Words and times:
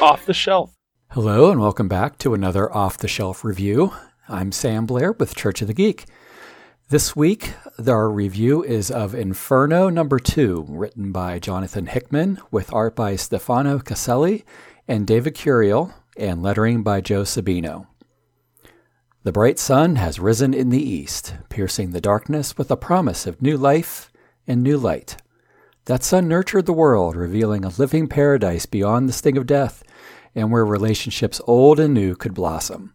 Off 0.00 0.26
the 0.26 0.34
shelf. 0.34 0.76
Hello, 1.10 1.50
and 1.50 1.60
welcome 1.60 1.88
back 1.88 2.18
to 2.18 2.32
another 2.32 2.72
off 2.72 2.98
the 2.98 3.08
shelf 3.08 3.44
review. 3.44 3.92
I'm 4.28 4.52
Sam 4.52 4.86
Blair 4.86 5.10
with 5.10 5.34
Church 5.34 5.60
of 5.60 5.66
the 5.66 5.74
Geek. 5.74 6.04
This 6.88 7.16
week, 7.16 7.54
our 7.84 8.08
review 8.08 8.62
is 8.62 8.92
of 8.92 9.12
Inferno 9.12 9.88
number 9.88 10.20
two, 10.20 10.64
written 10.68 11.10
by 11.10 11.40
Jonathan 11.40 11.86
Hickman, 11.86 12.38
with 12.52 12.72
art 12.72 12.94
by 12.94 13.16
Stefano 13.16 13.80
Caselli 13.80 14.44
and 14.86 15.04
David 15.04 15.34
Curiel, 15.34 15.92
and 16.16 16.44
lettering 16.44 16.84
by 16.84 17.00
Joe 17.00 17.22
Sabino. 17.22 17.88
The 19.24 19.32
bright 19.32 19.58
sun 19.58 19.96
has 19.96 20.20
risen 20.20 20.54
in 20.54 20.68
the 20.68 20.80
east, 20.80 21.34
piercing 21.48 21.90
the 21.90 22.00
darkness 22.00 22.56
with 22.56 22.70
a 22.70 22.76
promise 22.76 23.26
of 23.26 23.42
new 23.42 23.56
life 23.56 24.12
and 24.46 24.62
new 24.62 24.78
light. 24.78 25.16
That 25.86 26.04
sun 26.04 26.28
nurtured 26.28 26.66
the 26.66 26.72
world, 26.74 27.16
revealing 27.16 27.64
a 27.64 27.70
living 27.70 28.08
paradise 28.08 28.66
beyond 28.66 29.08
the 29.08 29.12
sting 29.12 29.38
of 29.38 29.46
death, 29.46 29.82
and 30.38 30.50
where 30.50 30.64
relationships 30.64 31.40
old 31.46 31.80
and 31.80 31.92
new 31.92 32.14
could 32.14 32.34
blossom. 32.34 32.94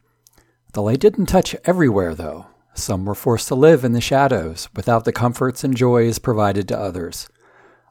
The 0.74 0.82
light 0.82 1.00
didn't 1.00 1.28
touch 1.28 1.56
everywhere, 1.66 2.16
though. 2.16 2.48
Some 2.74 3.06
were 3.06 3.14
forced 3.14 3.50
to 3.50 3.56
live 3.56 3.84
in 3.84 3.92
the 3.92 4.02
shadows, 4.02 4.70
without 4.76 5.06
the 5.06 5.12
comforts 5.12 5.64
and 5.64 5.78
joys 5.78 6.18
provided 6.18 6.68
to 6.70 6.80
others. 6.80 7.30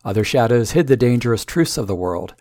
Other 0.04 0.24
shadows 0.24 0.72
hid 0.72 0.88
the 0.88 0.96
dangerous 0.96 1.44
truths 1.44 1.78
of 1.78 1.86
the 1.86 1.94
world, 1.94 2.34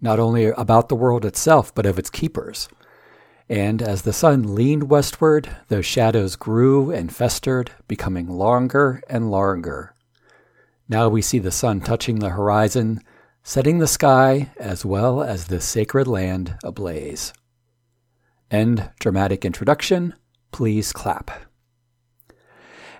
not 0.00 0.18
only 0.18 0.46
about 0.46 0.88
the 0.88 0.94
world 0.94 1.24
itself, 1.24 1.74
but 1.74 1.84
of 1.84 1.98
its 1.98 2.08
keepers. 2.08 2.68
And 3.48 3.82
as 3.82 4.02
the 4.02 4.12
sun 4.14 4.54
leaned 4.54 4.88
westward, 4.88 5.54
those 5.68 5.84
shadows 5.84 6.36
grew 6.36 6.90
and 6.90 7.14
festered, 7.14 7.72
becoming 7.86 8.28
longer 8.28 9.02
and 9.10 9.30
longer 9.30 9.94
now 10.88 11.08
we 11.08 11.22
see 11.22 11.38
the 11.38 11.50
sun 11.50 11.80
touching 11.80 12.18
the 12.18 12.30
horizon, 12.30 13.00
setting 13.46 13.78
the 13.78 13.86
sky 13.86 14.50
as 14.56 14.86
well 14.86 15.22
as 15.22 15.46
the 15.46 15.60
sacred 15.60 16.08
land 16.08 16.56
ablaze. 16.64 17.34
End 18.50 18.90
dramatic 18.98 19.44
introduction. 19.44 20.14
Please 20.50 20.92
clap. 20.92 21.30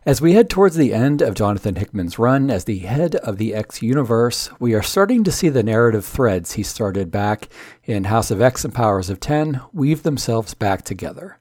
As 0.04 0.20
we 0.20 0.34
head 0.34 0.50
towards 0.50 0.76
the 0.76 0.92
end 0.92 1.22
of 1.22 1.34
Jonathan 1.34 1.76
Hickman's 1.76 2.18
run 2.18 2.50
as 2.50 2.64
the 2.64 2.80
head 2.80 3.14
of 3.16 3.38
the 3.38 3.54
X 3.54 3.80
universe, 3.80 4.50
we 4.60 4.74
are 4.74 4.82
starting 4.82 5.24
to 5.24 5.32
see 5.32 5.48
the 5.48 5.62
narrative 5.62 6.04
threads 6.04 6.52
he 6.52 6.62
started 6.62 7.10
back 7.10 7.48
in 7.84 8.04
House 8.04 8.30
of 8.30 8.42
X 8.42 8.66
and 8.66 8.74
Powers 8.74 9.08
of 9.08 9.18
Ten 9.20 9.62
weave 9.72 10.02
themselves 10.02 10.52
back 10.52 10.82
together. 10.82 11.38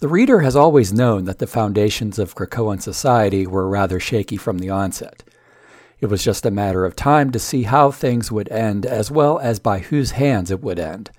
The 0.00 0.08
reader 0.08 0.40
has 0.40 0.54
always 0.54 0.92
known 0.92 1.24
that 1.24 1.38
the 1.38 1.46
foundations 1.46 2.18
of 2.18 2.34
Krakoan 2.34 2.82
society 2.82 3.46
were 3.46 3.66
rather 3.66 3.98
shaky 3.98 4.36
from 4.36 4.58
the 4.58 4.68
onset. 4.68 5.24
It 6.00 6.06
was 6.06 6.22
just 6.22 6.46
a 6.46 6.50
matter 6.50 6.84
of 6.84 6.94
time 6.94 7.32
to 7.32 7.38
see 7.38 7.64
how 7.64 7.90
things 7.90 8.30
would 8.30 8.48
end, 8.50 8.86
as 8.86 9.10
well 9.10 9.38
as 9.38 9.58
by 9.58 9.80
whose 9.80 10.12
hands 10.12 10.50
it 10.50 10.62
would 10.62 10.78
end. 10.78 11.10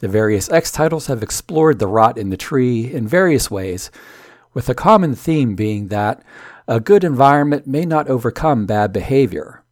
The 0.00 0.08
various 0.08 0.50
X 0.50 0.70
titles 0.70 1.06
have 1.06 1.22
explored 1.22 1.78
the 1.78 1.86
rot 1.86 2.18
in 2.18 2.30
the 2.30 2.36
tree 2.36 2.92
in 2.92 3.08
various 3.08 3.50
ways, 3.50 3.90
with 4.52 4.68
a 4.68 4.74
common 4.74 5.14
theme 5.14 5.54
being 5.54 5.88
that 5.88 6.22
a 6.68 6.80
good 6.80 7.04
environment 7.04 7.66
may 7.66 7.86
not 7.86 8.08
overcome 8.08 8.66
bad 8.66 8.92
behavior, 8.92 9.64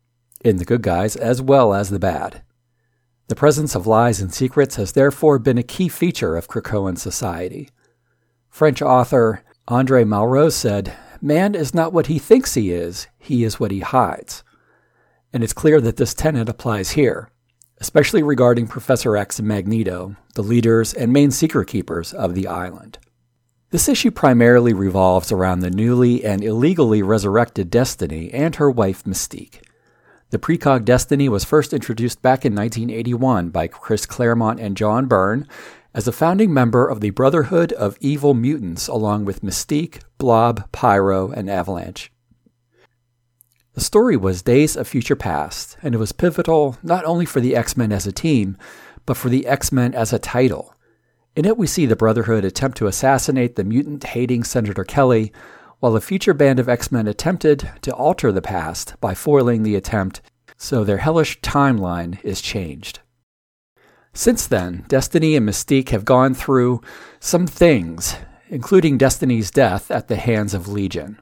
in 0.42 0.56
the 0.56 0.64
good 0.64 0.82
guys 0.82 1.16
as 1.16 1.42
well 1.42 1.74
as 1.74 1.90
the 1.90 1.98
bad. 1.98 2.42
The 3.28 3.36
presence 3.36 3.74
of 3.74 3.86
lies 3.86 4.20
and 4.20 4.32
secrets 4.32 4.76
has 4.76 4.92
therefore 4.92 5.38
been 5.38 5.58
a 5.58 5.62
key 5.62 5.88
feature 5.88 6.36
of 6.36 6.48
Krakoan 6.48 6.98
society. 6.98 7.68
French 8.48 8.80
author 8.80 9.44
Andre 9.68 10.02
Malraux 10.04 10.50
said, 10.52 10.96
Man 11.22 11.54
is 11.54 11.74
not 11.74 11.92
what 11.92 12.06
he 12.06 12.18
thinks 12.18 12.54
he 12.54 12.72
is, 12.72 13.06
he 13.18 13.44
is 13.44 13.60
what 13.60 13.70
he 13.70 13.80
hides. 13.80 14.42
And 15.32 15.44
it's 15.44 15.52
clear 15.52 15.80
that 15.80 15.96
this 15.96 16.14
tenet 16.14 16.48
applies 16.48 16.92
here, 16.92 17.30
especially 17.78 18.22
regarding 18.22 18.66
Professor 18.66 19.16
X 19.16 19.38
and 19.38 19.46
Magneto, 19.46 20.16
the 20.34 20.42
leaders 20.42 20.94
and 20.94 21.12
main 21.12 21.30
secret 21.30 21.68
keepers 21.68 22.12
of 22.14 22.34
the 22.34 22.46
island. 22.46 22.98
This 23.70 23.88
issue 23.88 24.10
primarily 24.10 24.72
revolves 24.72 25.30
around 25.30 25.60
the 25.60 25.70
newly 25.70 26.24
and 26.24 26.42
illegally 26.42 27.02
resurrected 27.02 27.70
Destiny 27.70 28.32
and 28.32 28.56
her 28.56 28.70
wife 28.70 29.04
Mystique. 29.04 29.62
The 30.30 30.38
precog 30.38 30.84
Destiny 30.84 31.28
was 31.28 31.44
first 31.44 31.72
introduced 31.72 32.22
back 32.22 32.44
in 32.44 32.54
1981 32.54 33.50
by 33.50 33.68
Chris 33.68 34.06
Claremont 34.06 34.58
and 34.58 34.76
John 34.76 35.06
Byrne 35.06 35.46
as 35.92 36.06
a 36.06 36.12
founding 36.12 36.52
member 36.52 36.86
of 36.86 37.00
the 37.00 37.10
Brotherhood 37.10 37.72
of 37.72 37.96
Evil 38.00 38.34
Mutants, 38.34 38.86
along 38.86 39.24
with 39.24 39.42
Mystique, 39.42 40.02
Blob, 40.18 40.70
Pyro, 40.72 41.30
and 41.30 41.50
Avalanche. 41.50 42.12
The 43.74 43.80
story 43.80 44.16
was 44.16 44.42
Days 44.42 44.76
of 44.76 44.86
Future 44.86 45.16
Past, 45.16 45.76
and 45.82 45.94
it 45.94 45.98
was 45.98 46.12
pivotal 46.12 46.76
not 46.82 47.04
only 47.04 47.24
for 47.24 47.40
the 47.40 47.56
X 47.56 47.76
Men 47.76 47.92
as 47.92 48.06
a 48.06 48.12
team, 48.12 48.56
but 49.06 49.16
for 49.16 49.28
the 49.28 49.46
X 49.46 49.72
Men 49.72 49.94
as 49.94 50.12
a 50.12 50.18
title. 50.18 50.74
In 51.36 51.44
it, 51.44 51.56
we 51.56 51.66
see 51.66 51.86
the 51.86 51.96
Brotherhood 51.96 52.44
attempt 52.44 52.76
to 52.78 52.86
assassinate 52.86 53.56
the 53.56 53.64
mutant 53.64 54.04
hating 54.04 54.44
Senator 54.44 54.84
Kelly, 54.84 55.32
while 55.78 55.96
a 55.96 56.00
future 56.00 56.34
band 56.34 56.58
of 56.58 56.68
X 56.68 56.92
Men 56.92 57.06
attempted 57.06 57.70
to 57.82 57.94
alter 57.94 58.30
the 58.30 58.42
past 58.42 58.94
by 59.00 59.14
foiling 59.14 59.62
the 59.62 59.76
attempt, 59.76 60.20
so 60.56 60.84
their 60.84 60.98
hellish 60.98 61.40
timeline 61.40 62.22
is 62.24 62.40
changed. 62.40 63.00
Since 64.12 64.46
then, 64.46 64.84
Destiny 64.88 65.36
and 65.36 65.48
Mystique 65.48 65.90
have 65.90 66.04
gone 66.04 66.34
through 66.34 66.80
some 67.20 67.46
things, 67.46 68.16
including 68.48 68.98
Destiny's 68.98 69.50
death 69.50 69.90
at 69.90 70.08
the 70.08 70.16
hands 70.16 70.52
of 70.52 70.68
Legion. 70.68 71.20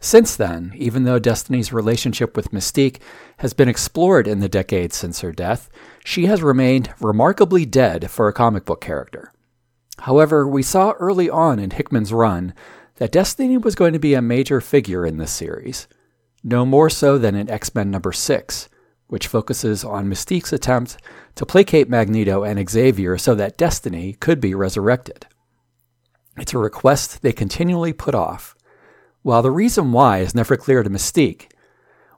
Since 0.00 0.36
then, 0.36 0.72
even 0.76 1.04
though 1.04 1.18
Destiny's 1.18 1.72
relationship 1.72 2.36
with 2.36 2.52
Mystique 2.52 3.00
has 3.38 3.52
been 3.52 3.68
explored 3.68 4.28
in 4.28 4.38
the 4.40 4.48
decades 4.48 4.96
since 4.96 5.20
her 5.20 5.32
death, 5.32 5.68
she 6.04 6.26
has 6.26 6.42
remained 6.42 6.92
remarkably 7.00 7.64
dead 7.64 8.10
for 8.10 8.28
a 8.28 8.32
comic 8.32 8.64
book 8.64 8.80
character. 8.80 9.32
However, 10.00 10.46
we 10.46 10.62
saw 10.62 10.92
early 10.92 11.28
on 11.28 11.58
in 11.58 11.70
Hickman's 11.70 12.12
run 12.12 12.54
that 12.96 13.12
Destiny 13.12 13.58
was 13.58 13.74
going 13.74 13.92
to 13.92 13.98
be 13.98 14.14
a 14.14 14.22
major 14.22 14.60
figure 14.60 15.04
in 15.04 15.18
this 15.18 15.32
series, 15.32 15.88
no 16.44 16.64
more 16.64 16.90
so 16.90 17.18
than 17.18 17.34
in 17.34 17.50
X 17.50 17.74
Men 17.74 17.90
number 17.90 18.12
6, 18.12 18.68
which 19.08 19.26
focuses 19.26 19.84
on 19.84 20.08
Mystique's 20.08 20.52
attempt 20.52 20.98
to 21.34 21.44
placate 21.44 21.88
Magneto 21.88 22.44
and 22.44 22.68
Xavier 22.68 23.18
so 23.18 23.34
that 23.34 23.58
Destiny 23.58 24.12
could 24.14 24.40
be 24.40 24.54
resurrected. 24.54 25.26
It's 26.38 26.54
a 26.54 26.58
request 26.58 27.22
they 27.22 27.32
continually 27.32 27.92
put 27.92 28.14
off. 28.14 28.54
While 29.22 29.42
the 29.42 29.50
reason 29.50 29.92
why 29.92 30.18
is 30.18 30.34
never 30.34 30.56
clear 30.56 30.82
to 30.82 30.90
Mystique, 30.90 31.50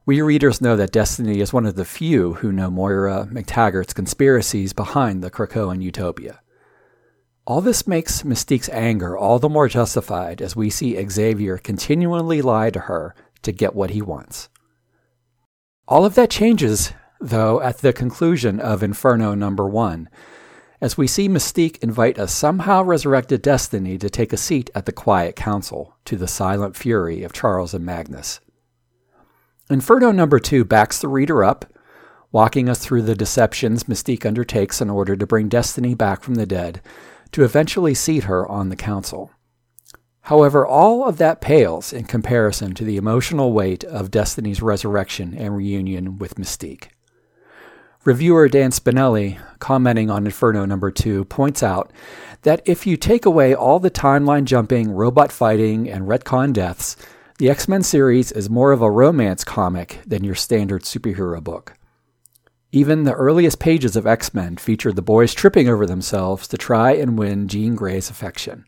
we 0.04 0.20
readers 0.20 0.60
know 0.60 0.76
that 0.76 0.92
Destiny 0.92 1.40
is 1.40 1.52
one 1.52 1.64
of 1.64 1.76
the 1.76 1.84
few 1.84 2.34
who 2.34 2.52
know 2.52 2.70
Moira 2.70 3.28
MacTaggert's 3.30 3.94
conspiracies 3.94 4.72
behind 4.72 5.22
the 5.22 5.30
Krakoan 5.30 5.80
utopia. 5.80 6.40
All 7.46 7.60
this 7.60 7.86
makes 7.86 8.22
Mystique's 8.22 8.68
anger 8.68 9.16
all 9.16 9.38
the 9.38 9.48
more 9.48 9.68
justified 9.68 10.42
as 10.42 10.54
we 10.54 10.68
see 10.68 11.02
Xavier 11.08 11.56
continually 11.56 12.42
lie 12.42 12.70
to 12.70 12.80
her 12.80 13.14
to 13.42 13.52
get 13.52 13.74
what 13.74 13.90
he 13.90 14.02
wants. 14.02 14.49
All 15.90 16.04
of 16.04 16.14
that 16.14 16.30
changes, 16.30 16.92
though, 17.20 17.60
at 17.60 17.78
the 17.78 17.92
conclusion 17.92 18.60
of 18.60 18.84
Inferno 18.84 19.34
number 19.34 19.66
one, 19.66 20.08
as 20.80 20.96
we 20.96 21.08
see 21.08 21.28
Mystique 21.28 21.82
invite 21.82 22.16
a 22.16 22.28
somehow 22.28 22.84
resurrected 22.84 23.42
Destiny 23.42 23.98
to 23.98 24.08
take 24.08 24.32
a 24.32 24.36
seat 24.36 24.70
at 24.72 24.86
the 24.86 24.92
Quiet 24.92 25.34
Council, 25.34 25.96
to 26.04 26.14
the 26.16 26.28
silent 26.28 26.76
fury 26.76 27.24
of 27.24 27.32
Charles 27.32 27.74
and 27.74 27.84
Magnus. 27.84 28.38
Inferno 29.68 30.12
number 30.12 30.38
two 30.38 30.64
backs 30.64 31.00
the 31.00 31.08
reader 31.08 31.42
up, 31.42 31.64
walking 32.30 32.68
us 32.68 32.78
through 32.78 33.02
the 33.02 33.16
deceptions 33.16 33.84
Mystique 33.84 34.24
undertakes 34.24 34.80
in 34.80 34.90
order 34.90 35.16
to 35.16 35.26
bring 35.26 35.48
Destiny 35.48 35.96
back 35.96 36.22
from 36.22 36.36
the 36.36 36.46
dead, 36.46 36.80
to 37.32 37.42
eventually 37.42 37.94
seat 37.94 38.24
her 38.24 38.46
on 38.46 38.68
the 38.68 38.76
council. 38.76 39.32
However, 40.30 40.64
all 40.64 41.02
of 41.02 41.16
that 41.16 41.40
pales 41.40 41.92
in 41.92 42.04
comparison 42.04 42.72
to 42.74 42.84
the 42.84 42.96
emotional 42.96 43.52
weight 43.52 43.82
of 43.82 44.12
Destiny's 44.12 44.62
resurrection 44.62 45.34
and 45.36 45.56
reunion 45.56 46.18
with 46.18 46.36
Mystique. 46.36 46.90
Reviewer 48.04 48.48
Dan 48.48 48.70
Spinelli, 48.70 49.40
commenting 49.58 50.08
on 50.08 50.26
Inferno 50.26 50.64
number 50.64 50.92
2, 50.92 51.24
points 51.24 51.64
out 51.64 51.92
that 52.42 52.62
if 52.64 52.86
you 52.86 52.96
take 52.96 53.26
away 53.26 53.56
all 53.56 53.80
the 53.80 53.90
timeline 53.90 54.44
jumping, 54.44 54.92
robot 54.92 55.32
fighting, 55.32 55.90
and 55.90 56.06
retcon 56.06 56.52
deaths, 56.52 56.94
the 57.38 57.50
X 57.50 57.66
Men 57.66 57.82
series 57.82 58.30
is 58.30 58.48
more 58.48 58.70
of 58.70 58.82
a 58.82 58.90
romance 58.90 59.42
comic 59.42 59.98
than 60.06 60.22
your 60.22 60.36
standard 60.36 60.84
superhero 60.84 61.42
book. 61.42 61.74
Even 62.70 63.02
the 63.02 63.14
earliest 63.14 63.58
pages 63.58 63.96
of 63.96 64.06
X 64.06 64.32
Men 64.32 64.58
featured 64.58 64.94
the 64.94 65.02
boys 65.02 65.34
tripping 65.34 65.68
over 65.68 65.86
themselves 65.86 66.46
to 66.46 66.56
try 66.56 66.92
and 66.92 67.18
win 67.18 67.48
Jean 67.48 67.74
Grey's 67.74 68.10
affection. 68.10 68.64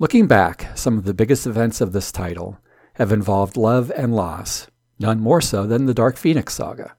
Looking 0.00 0.26
back, 0.26 0.76
some 0.76 0.98
of 0.98 1.04
the 1.04 1.14
biggest 1.14 1.46
events 1.46 1.80
of 1.80 1.92
this 1.92 2.10
title 2.10 2.58
have 2.94 3.12
involved 3.12 3.56
love 3.56 3.92
and 3.94 4.12
loss, 4.12 4.66
none 4.98 5.20
more 5.20 5.40
so 5.40 5.68
than 5.68 5.86
the 5.86 5.94
Dark 5.94 6.16
Phoenix 6.16 6.54
saga. 6.54 6.96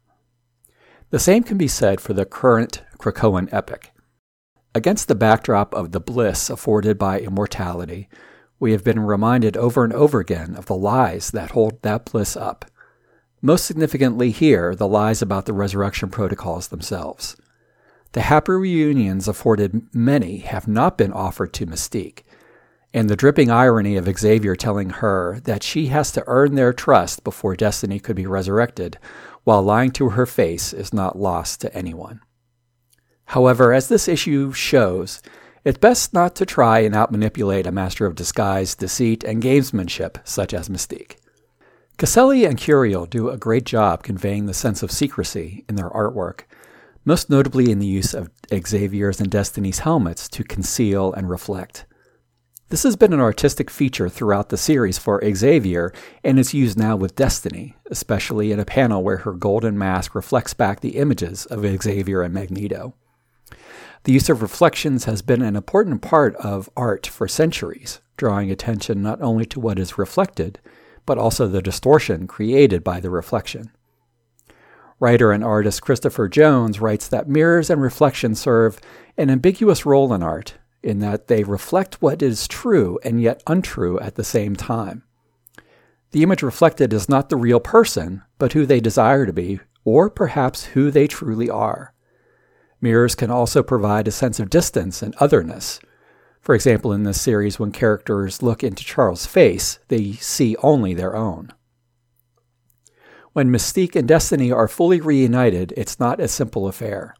The 1.09 1.19
same 1.19 1.43
can 1.43 1.57
be 1.57 1.67
said 1.67 1.99
for 1.99 2.13
the 2.13 2.23
current 2.23 2.83
Krakoan 2.97 3.51
epic. 3.51 3.91
Against 4.73 5.09
the 5.09 5.15
backdrop 5.15 5.73
of 5.73 5.91
the 5.91 5.99
bliss 5.99 6.49
afforded 6.49 6.97
by 6.97 7.19
immortality, 7.19 8.07
we 8.61 8.71
have 8.71 8.85
been 8.85 9.01
reminded 9.01 9.57
over 9.57 9.83
and 9.83 9.91
over 9.91 10.21
again 10.21 10.55
of 10.55 10.67
the 10.67 10.75
lies 10.75 11.31
that 11.31 11.51
hold 11.51 11.81
that 11.81 12.05
bliss 12.05 12.37
up. 12.37 12.63
Most 13.41 13.65
significantly 13.65 14.31
here, 14.31 14.73
the 14.73 14.87
lies 14.87 15.21
about 15.21 15.45
the 15.45 15.53
resurrection 15.53 16.07
protocols 16.07 16.69
themselves. 16.69 17.35
The 18.13 18.21
happy 18.21 18.53
reunions 18.53 19.27
afforded 19.27 19.93
many 19.93 20.37
have 20.37 20.65
not 20.69 20.97
been 20.97 21.11
offered 21.11 21.51
to 21.55 21.65
Mystique, 21.65 22.23
and 22.95 23.09
the 23.09 23.15
dripping 23.17 23.51
irony 23.51 23.97
of 23.97 24.07
Xavier 24.17 24.55
telling 24.55 24.89
her 24.89 25.41
that 25.43 25.63
she 25.63 25.87
has 25.87 26.13
to 26.13 26.23
earn 26.27 26.55
their 26.55 26.71
trust 26.71 27.25
before 27.25 27.53
Destiny 27.53 27.99
could 27.99 28.15
be 28.15 28.25
resurrected 28.25 28.97
while 29.43 29.61
lying 29.61 29.91
to 29.91 30.11
her 30.11 30.25
face 30.25 30.71
is 30.71 30.93
not 30.93 31.19
lost 31.19 31.59
to 31.59 31.75
anyone. 31.75 32.21
However, 33.25 33.73
as 33.73 33.89
this 33.89 34.07
issue 34.07 34.53
shows, 34.53 35.21
it's 35.65 35.77
best 35.77 36.13
not 36.13 36.35
to 36.35 36.45
try 36.45 36.79
and 36.79 36.95
outmanipulate 36.95 37.65
a 37.65 37.71
master 37.73 38.05
of 38.05 38.15
disguise, 38.15 38.75
deceit, 38.75 39.25
and 39.25 39.43
gamesmanship 39.43 40.15
such 40.23 40.53
as 40.53 40.69
Mystique. 40.69 41.17
Caselli 41.97 42.45
and 42.45 42.57
Curiel 42.57 43.09
do 43.09 43.29
a 43.29 43.37
great 43.37 43.65
job 43.65 44.03
conveying 44.03 44.45
the 44.45 44.53
sense 44.53 44.81
of 44.81 44.89
secrecy 44.89 45.65
in 45.67 45.75
their 45.75 45.89
artwork, 45.89 46.43
most 47.03 47.29
notably 47.29 47.71
in 47.71 47.79
the 47.79 47.85
use 47.85 48.13
of 48.13 48.29
Xavier's 48.53 49.19
and 49.19 49.29
Destiny's 49.29 49.79
helmets 49.79 50.29
to 50.29 50.45
conceal 50.45 51.11
and 51.11 51.29
reflect. 51.29 51.85
This 52.69 52.81
has 52.81 52.95
been 52.95 53.13
an 53.13 53.19
artistic 53.19 53.69
feature 53.69 54.09
throughout 54.09 54.49
the 54.49 54.57
series 54.57 54.97
for 54.97 55.21
Xavier 55.23 55.93
and 56.23 56.39
is 56.39 56.55
used 56.55 56.79
now 56.79 56.95
with 56.95 57.15
Destiny, 57.15 57.75
especially 57.91 58.51
in 58.51 58.59
a 58.59 58.65
panel 58.65 59.03
where 59.03 59.17
her 59.17 59.33
golden 59.33 59.77
mask 59.77 60.15
reflects 60.15 60.55
back 60.55 60.79
the 60.79 60.97
images 60.97 61.45
of 61.45 61.63
Xavier 61.63 62.23
and 62.23 62.33
Magneto. 62.33 62.95
The 64.05 64.13
use 64.13 64.29
of 64.29 64.41
reflections 64.41 65.05
has 65.05 65.21
been 65.21 65.43
an 65.43 65.55
important 65.55 66.01
part 66.01 66.35
of 66.37 66.67
art 66.75 67.05
for 67.05 67.27
centuries, 67.27 68.01
drawing 68.17 68.49
attention 68.49 69.03
not 69.03 69.21
only 69.21 69.45
to 69.45 69.59
what 69.59 69.77
is 69.77 69.99
reflected, 69.99 70.59
but 71.05 71.19
also 71.19 71.47
the 71.47 71.61
distortion 71.61 72.25
created 72.25 72.83
by 72.83 72.99
the 72.99 73.11
reflection. 73.11 73.69
Writer 74.99 75.31
and 75.31 75.43
artist 75.43 75.83
Christopher 75.83 76.27
Jones 76.27 76.81
writes 76.81 77.07
that 77.09 77.29
mirrors 77.29 77.69
and 77.69 77.79
reflections 77.79 78.39
serve 78.39 78.79
an 79.17 79.29
ambiguous 79.29 79.85
role 79.85 80.11
in 80.13 80.23
art, 80.23 80.55
in 80.85 80.99
that 80.99 81.27
they 81.27 81.43
reflect 81.43 82.01
what 82.01 82.21
is 82.21 82.47
true 82.47 82.99
and 83.03 83.19
yet 83.19 83.41
untrue 83.47 83.99
at 83.99 84.15
the 84.15 84.23
same 84.23 84.55
time. 84.55 85.03
The 86.11 86.21
image 86.21 86.43
reflected 86.43 86.93
is 86.93 87.09
not 87.09 87.29
the 87.29 87.35
real 87.35 87.59
person, 87.59 88.21
but 88.37 88.53
who 88.53 88.65
they 88.65 88.79
desire 88.79 89.25
to 89.25 89.33
be, 89.33 89.59
or 89.83 90.09
perhaps 90.09 90.65
who 90.65 90.91
they 90.91 91.07
truly 91.07 91.49
are. 91.49 91.93
Mirrors 92.79 93.15
can 93.15 93.31
also 93.31 93.63
provide 93.63 94.07
a 94.07 94.11
sense 94.11 94.39
of 94.39 94.51
distance 94.51 95.01
and 95.01 95.15
otherness. 95.19 95.79
For 96.39 96.53
example, 96.53 96.93
in 96.93 97.01
this 97.01 97.19
series, 97.19 97.59
when 97.59 97.71
characters 97.71 98.43
look 98.43 98.63
into 98.63 98.83
Charles' 98.83 99.25
face, 99.25 99.79
they 99.87 100.13
see 100.13 100.55
only 100.61 100.93
their 100.93 101.15
own. 101.15 101.51
When 103.33 103.49
Mystique 103.51 103.95
and 103.95 104.07
Destiny 104.07 104.51
are 104.51 104.67
fully 104.67 105.01
reunited, 105.01 105.73
it's 105.75 105.99
not 105.99 106.19
a 106.19 106.27
simple 106.27 106.67
affair. 106.67 107.15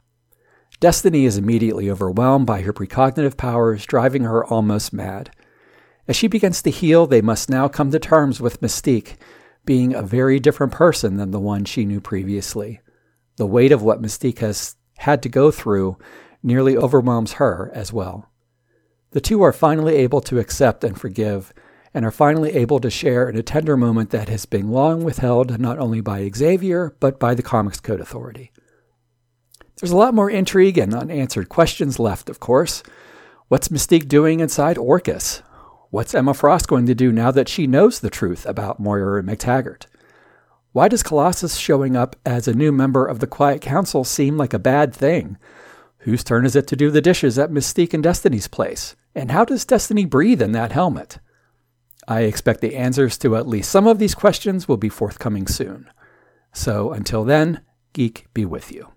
Destiny 0.79 1.25
is 1.25 1.37
immediately 1.37 1.89
overwhelmed 1.89 2.45
by 2.45 2.61
her 2.61 2.73
precognitive 2.73 3.37
powers, 3.37 3.85
driving 3.85 4.23
her 4.23 4.45
almost 4.45 4.93
mad. 4.93 5.31
As 6.07 6.15
she 6.15 6.27
begins 6.27 6.61
to 6.61 6.69
heal, 6.69 7.07
they 7.07 7.21
must 7.21 7.49
now 7.49 7.67
come 7.67 7.91
to 7.91 7.99
terms 7.99 8.41
with 8.41 8.61
Mystique 8.61 9.15
being 9.65 9.93
a 9.93 10.03
very 10.03 10.39
different 10.39 10.73
person 10.73 11.17
than 11.17 11.31
the 11.31 11.39
one 11.39 11.65
she 11.65 11.85
knew 11.85 11.99
previously. 11.99 12.81
The 13.37 13.47
weight 13.47 13.71
of 13.71 13.81
what 13.81 14.01
Mystique 14.01 14.39
has 14.39 14.75
had 14.97 15.23
to 15.23 15.29
go 15.29 15.49
through 15.49 15.97
nearly 16.43 16.77
overwhelms 16.77 17.33
her 17.33 17.71
as 17.73 17.91
well. 17.91 18.29
The 19.11 19.21
two 19.21 19.41
are 19.41 19.53
finally 19.53 19.95
able 19.95 20.21
to 20.21 20.39
accept 20.39 20.83
and 20.83 20.99
forgive, 20.99 21.53
and 21.93 22.05
are 22.05 22.11
finally 22.11 22.51
able 22.51 22.79
to 22.81 22.89
share 22.89 23.29
in 23.29 23.37
a 23.37 23.43
tender 23.43 23.77
moment 23.77 24.09
that 24.09 24.29
has 24.29 24.45
been 24.45 24.69
long 24.69 25.03
withheld 25.03 25.57
not 25.59 25.79
only 25.79 26.01
by 26.01 26.29
Xavier, 26.29 26.95
but 26.99 27.19
by 27.19 27.33
the 27.33 27.41
Comics 27.41 27.79
Code 27.79 28.01
Authority. 28.01 28.51
There's 29.79 29.91
a 29.91 29.97
lot 29.97 30.13
more 30.13 30.29
intrigue 30.29 30.77
and 30.77 30.93
unanswered 30.93 31.49
questions 31.49 31.99
left, 31.99 32.29
of 32.29 32.39
course. 32.39 32.81
What's 33.49 33.67
Mystique 33.67 34.07
doing 34.07 34.39
inside 34.39 34.77
Orchis? 34.77 35.41
What's 35.89 36.15
Emma 36.15 36.33
Frost 36.33 36.67
going 36.67 36.85
to 36.85 36.95
do 36.95 37.11
now 37.11 37.31
that 37.31 37.49
she 37.49 37.67
knows 37.67 37.99
the 37.99 38.09
truth 38.09 38.45
about 38.45 38.79
Moira 38.79 39.21
MacTaggert? 39.21 39.85
Why 40.71 40.87
does 40.87 41.03
Colossus 41.03 41.55
showing 41.55 41.95
up 41.95 42.15
as 42.25 42.47
a 42.47 42.53
new 42.53 42.71
member 42.71 43.05
of 43.05 43.19
the 43.19 43.27
Quiet 43.27 43.61
Council 43.61 44.03
seem 44.03 44.37
like 44.37 44.53
a 44.53 44.59
bad 44.59 44.93
thing? 44.93 45.37
Whose 45.99 46.23
turn 46.23 46.45
is 46.45 46.55
it 46.55 46.67
to 46.67 46.75
do 46.75 46.91
the 46.91 47.01
dishes 47.01 47.39
at 47.39 47.51
Mystique 47.51 47.93
and 47.93 48.03
Destiny's 48.03 48.47
place? 48.47 48.95
And 49.13 49.31
how 49.31 49.45
does 49.45 49.65
Destiny 49.65 50.05
breathe 50.05 50.41
in 50.41 50.51
that 50.53 50.71
helmet? 50.71 51.19
I 52.07 52.21
expect 52.21 52.61
the 52.61 52.75
answers 52.75 53.17
to 53.19 53.35
at 53.35 53.47
least 53.47 53.71
some 53.71 53.87
of 53.87 53.99
these 53.99 54.15
questions 54.15 54.67
will 54.67 54.77
be 54.77 54.89
forthcoming 54.89 55.47
soon. 55.47 55.89
So 56.53 56.91
until 56.91 57.23
then, 57.23 57.61
Geek 57.93 58.27
be 58.33 58.45
with 58.45 58.71
you. 58.71 58.94